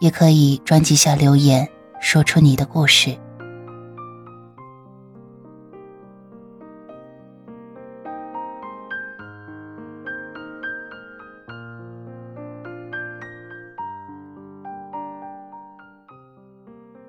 [0.00, 1.68] 也可以专辑下留言，
[2.00, 3.16] 说出你的故事。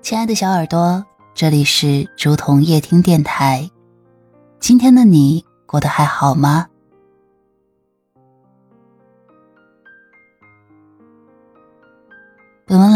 [0.00, 3.70] 亲爱的小耳朵，这里是竹筒夜听电台。
[4.58, 6.66] 今天的你过得还好吗？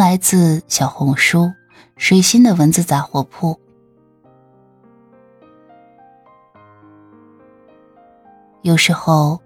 [0.06, 1.52] 来自小红书
[1.96, 3.58] 水星的文字杂货铺。
[8.62, 9.40] 有时候，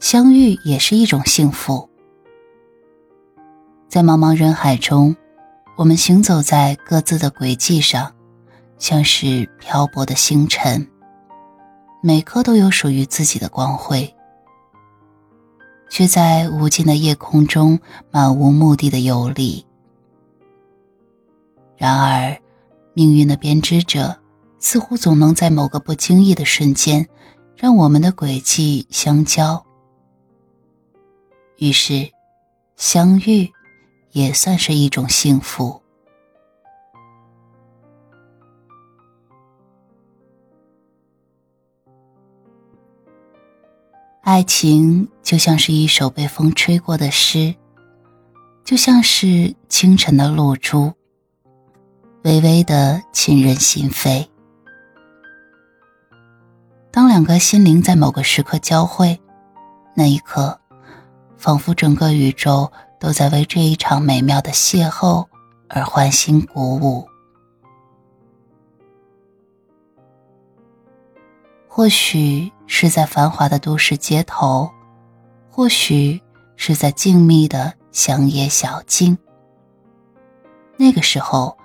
[0.00, 1.88] 相遇也是一种幸福。
[3.88, 5.16] 在茫茫人海中，
[5.78, 8.14] 我们行走在各自的轨迹上，
[8.76, 10.86] 像是漂泊的星辰，
[12.02, 14.14] 每颗都有属于自己的光辉，
[15.88, 19.64] 却在无尽的夜空中漫无目的的游离。
[21.82, 22.40] 然而，
[22.94, 24.16] 命运的编织者
[24.60, 27.08] 似乎总能在某个不经意的瞬间，
[27.56, 29.66] 让我们的轨迹相交。
[31.56, 32.08] 于是，
[32.76, 33.50] 相遇
[34.12, 35.82] 也算是一种幸福。
[44.20, 47.52] 爱情就像是一首被风吹过的诗，
[48.62, 50.92] 就像是清晨的露珠。
[52.24, 54.24] 微微的沁人心扉。
[56.92, 59.20] 当两个心灵在某个时刻交汇，
[59.92, 60.56] 那一刻，
[61.36, 65.26] 仿佛整个宇宙都在为这一场美妙的邂逅
[65.68, 67.04] 而欢欣鼓舞。
[71.66, 74.70] 或许是在繁华的都市街头，
[75.50, 76.20] 或许
[76.54, 79.18] 是在静谧的乡野小径。
[80.76, 81.56] 那个时候。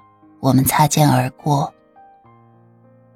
[0.48, 1.74] 我们擦肩而过，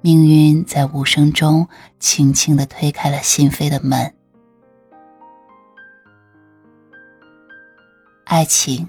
[0.02, 1.66] 命运在无声中
[1.98, 4.14] 轻轻的推开了心扉的门。
[8.24, 8.86] 爱情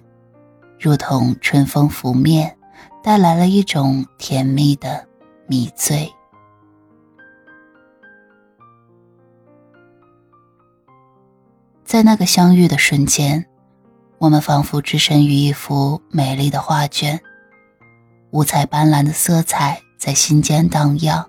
[0.77, 2.57] 如同春风拂面，
[3.01, 5.07] 带来了一种甜蜜的
[5.47, 6.11] 迷醉。
[11.85, 13.45] 在那个相遇的瞬间，
[14.17, 17.21] 我们仿佛置身于一幅美丽的画卷。
[18.33, 21.23] 五彩斑斓的色彩在心间荡漾。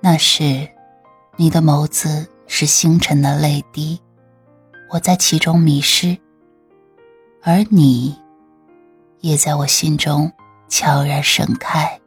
[0.00, 0.68] 那时，
[1.34, 4.00] 你的眸子是星辰的泪滴，
[4.90, 6.16] 我在其中迷失，
[7.42, 8.16] 而你，
[9.18, 10.30] 也在我心中
[10.68, 12.00] 悄然盛开。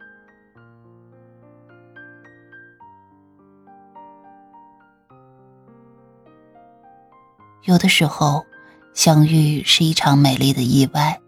[7.63, 8.45] 有的时候，
[8.93, 11.19] 相遇是一场美丽的意外。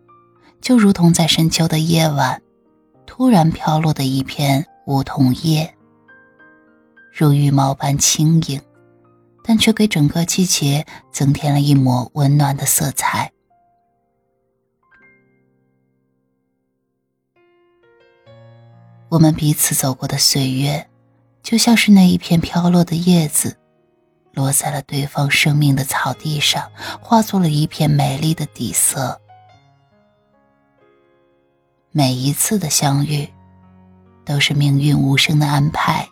[0.61, 2.41] 就如同在深秋的夜晚，
[3.05, 5.73] 突然飘落的一片梧桐叶，
[7.13, 8.61] 如羽毛般轻盈，
[9.43, 13.31] 但却给整个季节增添了一抹温暖的色彩。
[19.09, 20.89] 我们彼此走过的岁月，
[21.41, 23.57] 就像是那一片飘落的叶子，
[24.33, 26.69] 落在了对方生命的草地上，
[27.01, 29.21] 化作了一片美丽的底色。
[31.97, 33.27] 每一次的相遇，
[34.23, 36.07] 都是命运无声的安排。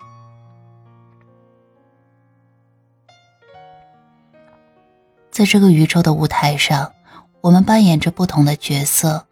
[5.29, 6.91] 在这个宇宙的舞台上，
[7.39, 9.27] 我们扮演着不同的角色，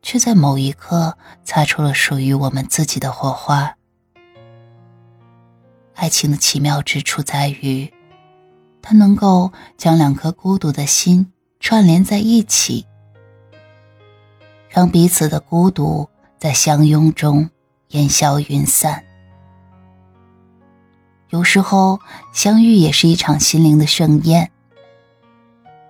[0.00, 3.76] 却在某一刻擦出了属于我们自己的火花。
[5.94, 7.92] 爱情的奇妙之处在于，
[8.80, 12.86] 它能够将两颗孤独的心串联在一起。
[14.74, 17.48] 让彼此的孤独在相拥中
[17.90, 19.04] 烟消云散。
[21.30, 22.00] 有时候，
[22.32, 24.50] 相遇也是一场心灵的盛宴。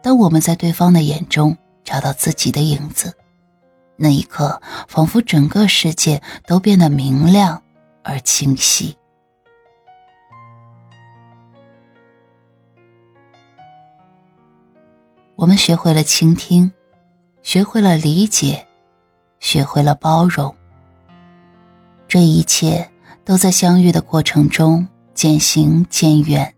[0.03, 3.17] 当我们在对方的眼中找到自己的影子，
[3.97, 7.63] 那一刻，仿佛整个世界都变得明亮
[8.03, 8.95] 而清晰。
[15.37, 16.71] 我们学会了倾听。
[17.43, 18.67] 学会了理解，
[19.45, 20.53] 学会了包容。
[22.09, 22.91] 这一切
[23.27, 26.55] 都在相遇的过程中渐行渐远。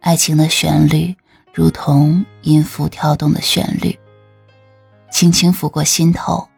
[0.00, 1.14] 爱情的旋律，
[1.52, 3.98] 如同音符跳动的旋律，
[5.10, 6.48] 轻轻拂过心头。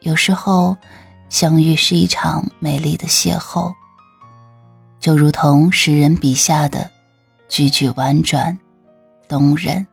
[0.00, 0.76] 有时候，
[1.30, 3.72] 相遇是一场美丽的邂逅，
[5.00, 6.90] 就如同诗人笔下的
[7.48, 8.58] 句句婉转，
[9.26, 9.86] 动人。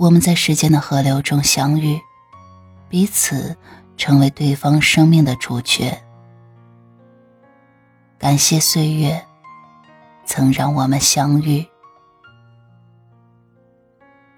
[0.00, 2.00] 我们在时间的河流中相遇，
[2.88, 3.54] 彼此
[3.98, 6.02] 成为对方生命的主角。
[8.18, 9.22] 感谢岁月，
[10.24, 11.68] 曾让我们相遇。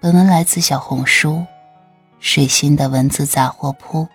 [0.01, 1.45] 本文来自小红书。
[2.19, 4.05] 水星的文字杂货铺。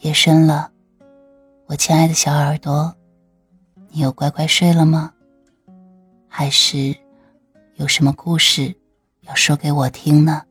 [0.00, 0.70] 夜深了，
[1.66, 2.94] 我亲爱的小耳朵，
[3.90, 5.12] 你有乖乖睡了吗？
[6.28, 6.94] 还是
[7.76, 8.74] 有什么故事？
[9.22, 10.44] 要说给我听呢。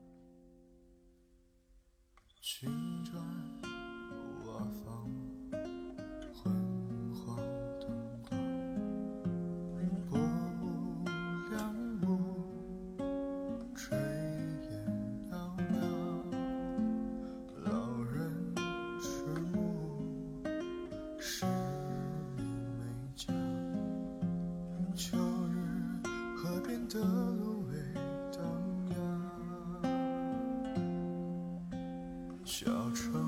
[32.45, 33.24] 小船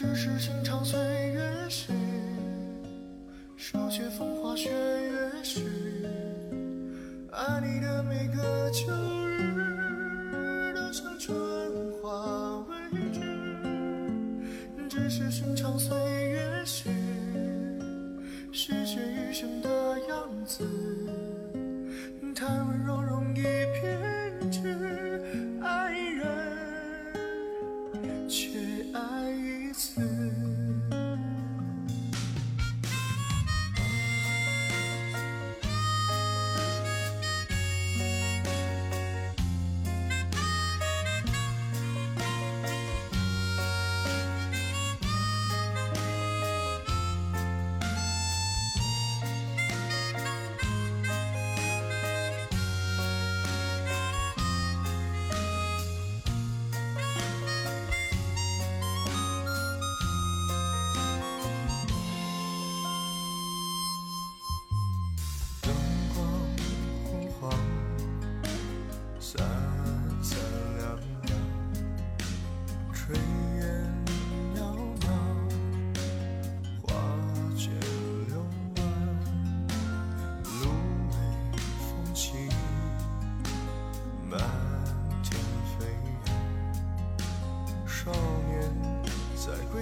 [0.00, 1.68] 只是寻常岁月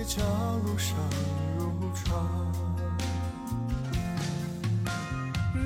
[0.08, 0.22] 回家
[0.64, 0.96] 路上
[1.58, 2.06] 如常，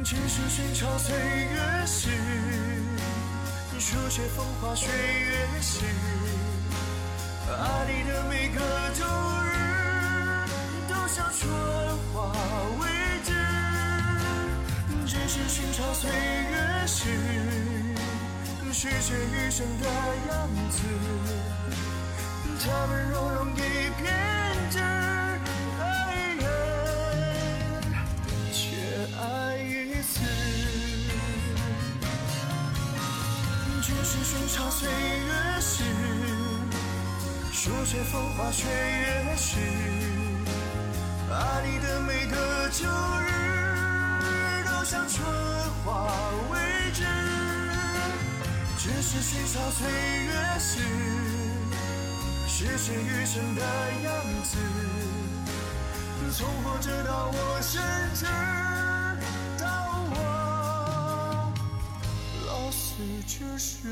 [0.03, 2.11] 只是寻常岁月诗，
[3.79, 5.85] 书写风花雪月时，
[7.47, 8.59] 爱你的每个
[8.99, 9.07] 冬
[9.47, 9.55] 日
[10.89, 11.49] 都像春
[12.13, 12.33] 花
[12.81, 12.83] 未
[13.23, 13.31] 至。
[15.07, 17.07] 只是寻常岁月诗，
[18.73, 19.87] 续写余生的
[20.33, 20.79] 样子。
[22.65, 23.59] 他们容容易
[23.99, 24.07] 偏
[24.71, 24.79] 执，
[25.81, 25.83] 爱
[26.39, 26.45] 人
[28.53, 28.77] 却
[29.21, 30.21] 爱一次。
[33.83, 35.83] 只是寻常岁月诗，
[37.53, 39.59] 书写风花雪月时，
[41.33, 42.87] 爱你的每个秋
[43.27, 45.27] 日都像春
[45.85, 46.07] 花
[46.53, 46.55] 未
[46.93, 47.03] 知。
[48.79, 49.91] 只是寻常岁
[50.27, 50.79] 月诗。
[52.63, 53.61] 实现余生的
[54.05, 54.15] 样
[54.45, 54.57] 子，
[56.33, 57.83] 从活着到我甚
[58.15, 58.25] 至
[59.59, 59.67] 到
[60.13, 61.53] 我
[62.47, 63.03] 老死。
[63.27, 63.89] 之时。